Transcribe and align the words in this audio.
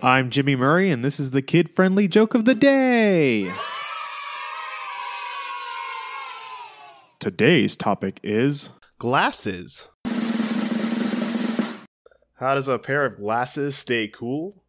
I'm 0.00 0.30
Jimmy 0.30 0.54
Murray, 0.54 0.92
and 0.92 1.04
this 1.04 1.18
is 1.18 1.32
the 1.32 1.42
kid 1.42 1.68
friendly 1.68 2.06
joke 2.06 2.34
of 2.34 2.44
the 2.44 2.54
day. 2.54 3.52
Today's 7.18 7.74
topic 7.74 8.20
is 8.22 8.70
Glasses. 9.00 9.88
How 12.36 12.54
does 12.54 12.68
a 12.68 12.78
pair 12.78 13.04
of 13.04 13.16
glasses 13.16 13.76
stay 13.76 14.06
cool? 14.06 14.62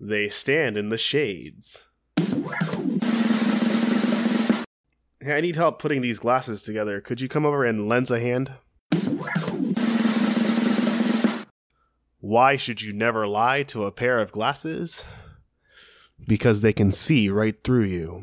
They 0.00 0.28
stand 0.28 0.76
in 0.76 0.88
the 0.88 0.98
shades. 0.98 1.84
Hey, 5.20 5.36
I 5.36 5.40
need 5.40 5.54
help 5.54 5.78
putting 5.78 6.02
these 6.02 6.18
glasses 6.18 6.64
together. 6.64 7.00
Could 7.00 7.20
you 7.20 7.28
come 7.28 7.46
over 7.46 7.64
and 7.64 7.88
lend 7.88 8.10
a 8.10 8.18
hand? 8.18 8.50
Why 12.22 12.54
should 12.54 12.80
you 12.80 12.92
never 12.92 13.26
lie 13.26 13.64
to 13.64 13.82
a 13.82 13.90
pair 13.90 14.20
of 14.20 14.30
glasses? 14.30 15.04
Because 16.24 16.60
they 16.60 16.72
can 16.72 16.92
see 16.92 17.28
right 17.28 17.56
through 17.64 17.82
you. 17.82 18.22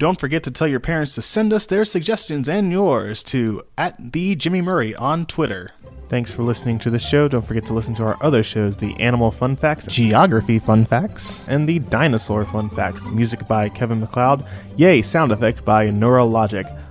Don't 0.00 0.18
forget 0.18 0.42
to 0.42 0.50
tell 0.50 0.66
your 0.66 0.80
parents 0.80 1.14
to 1.14 1.22
send 1.22 1.52
us 1.52 1.68
their 1.68 1.84
suggestions 1.84 2.48
and 2.48 2.72
yours 2.72 3.22
to 3.24 3.62
at 3.78 4.12
the 4.12 4.34
Jimmy 4.34 4.60
Murray 4.60 4.92
on 4.96 5.24
Twitter. 5.24 5.70
Thanks 6.08 6.32
for 6.32 6.42
listening 6.42 6.80
to 6.80 6.90
the 6.90 6.98
show. 6.98 7.28
Don't 7.28 7.46
forget 7.46 7.66
to 7.66 7.74
listen 7.74 7.94
to 7.94 8.02
our 8.02 8.20
other 8.20 8.42
shows 8.42 8.76
the 8.76 8.98
Animal 8.98 9.30
Fun 9.30 9.54
Facts, 9.54 9.86
Geography 9.86 10.58
Fun 10.58 10.84
Facts, 10.84 11.44
and 11.46 11.68
the 11.68 11.78
Dinosaur 11.78 12.44
Fun 12.44 12.70
Facts. 12.70 13.06
Music 13.06 13.46
by 13.46 13.68
Kevin 13.68 14.00
MacLeod. 14.00 14.44
Yay, 14.76 15.02
sound 15.02 15.30
effect 15.30 15.64
by 15.64 15.90
Neurologic. 15.90 16.66